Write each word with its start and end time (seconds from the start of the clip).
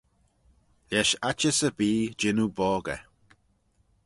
Lesh 0.91 1.13
aittys 1.27 1.59
erbee 1.67 1.99
jannoo 2.19 2.51
boggey. 2.57 3.01